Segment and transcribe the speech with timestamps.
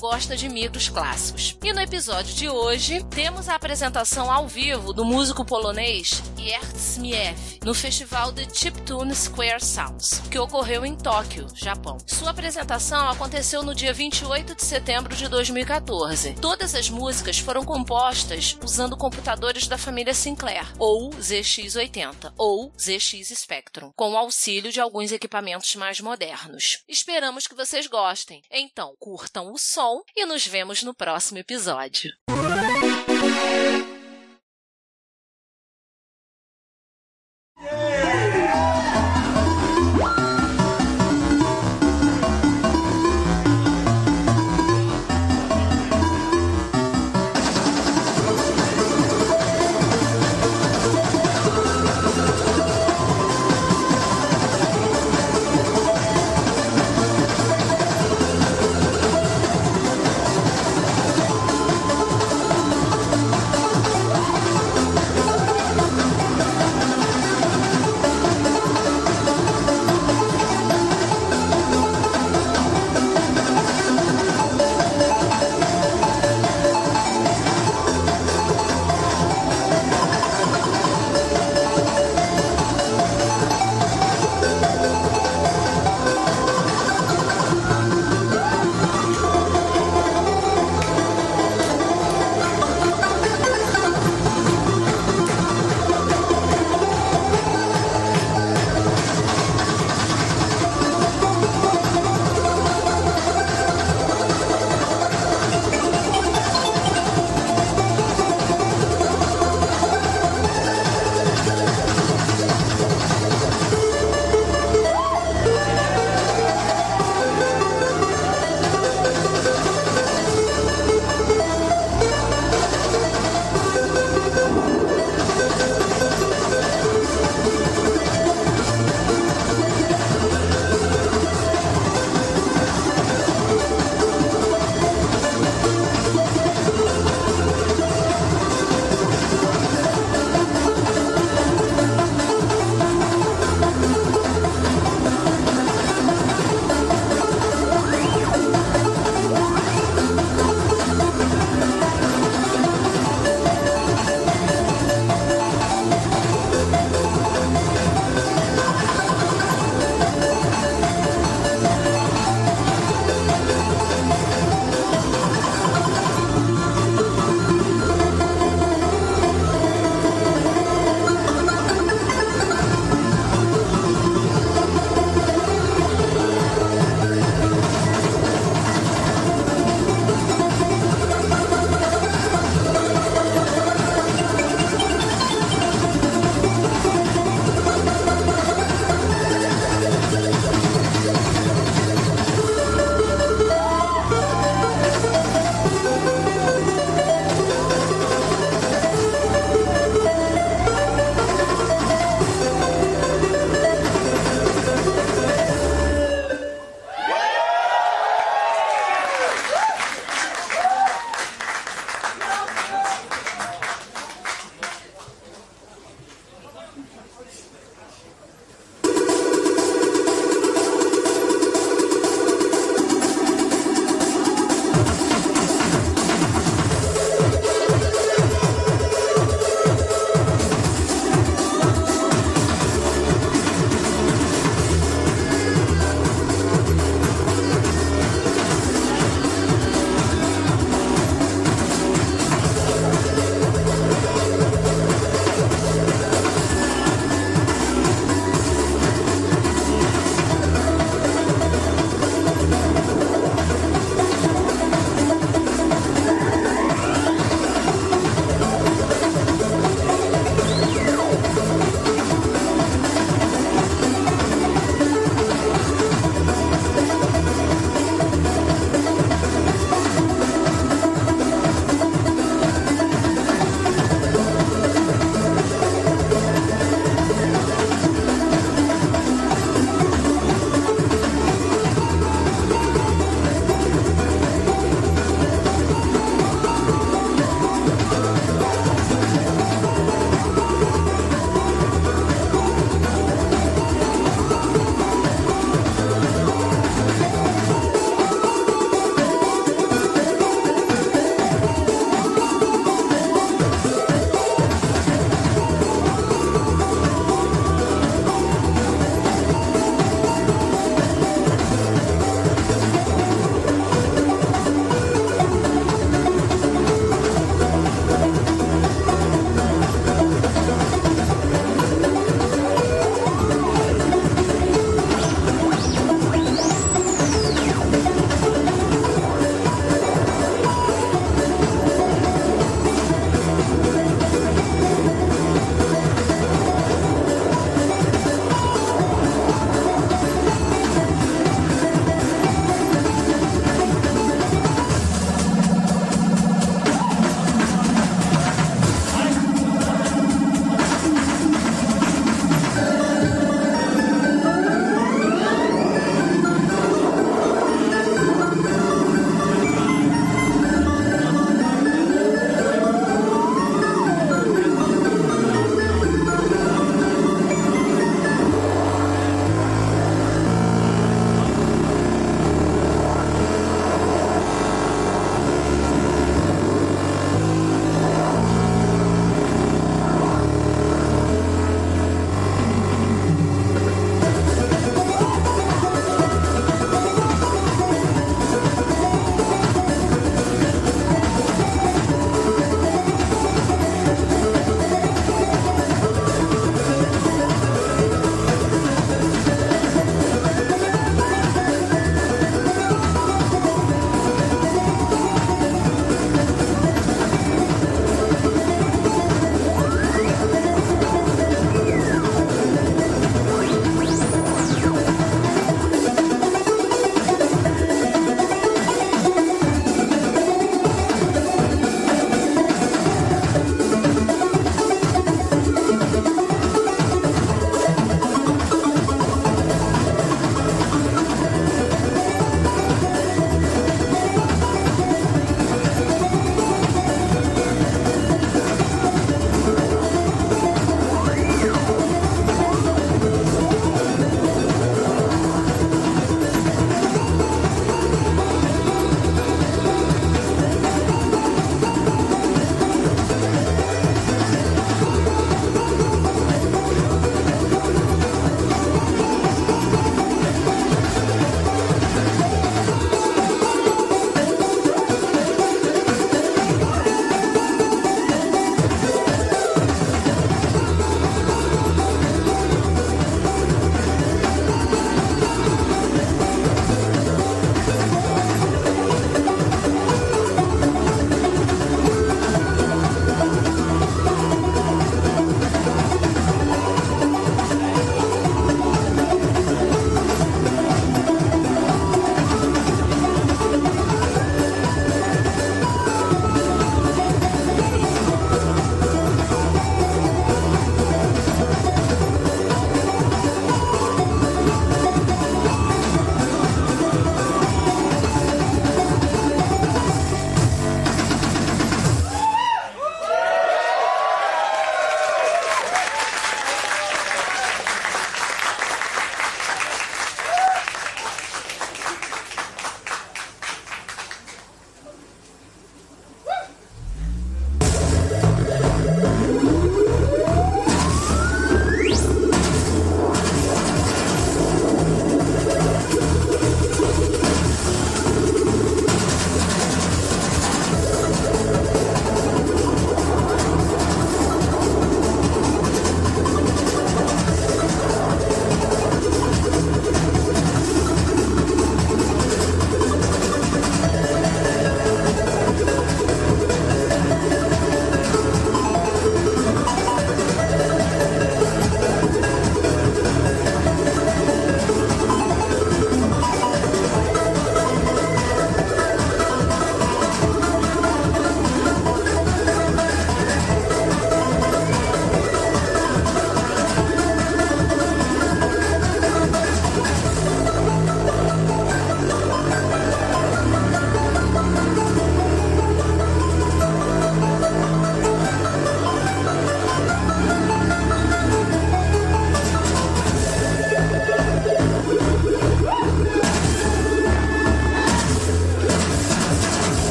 [0.00, 0.15] Bora.
[0.16, 1.58] Gosta de micros clássicos.
[1.62, 7.34] E no episódio de hoje, temos a apresentação ao vivo do músico polonês Jertz Miew
[7.62, 11.98] no festival de Chiptune Square Sounds, que ocorreu em Tóquio, Japão.
[12.06, 16.34] Sua apresentação aconteceu no dia 28 de setembro de 2014.
[16.40, 23.92] Todas as músicas foram compostas usando computadores da família Sinclair, ou ZX80, ou ZX Spectrum,
[23.94, 26.84] com o auxílio de alguns equipamentos mais modernos.
[26.88, 28.42] Esperamos que vocês gostem.
[28.50, 32.12] Então, curtam o som e nos vemos no próximo episódio.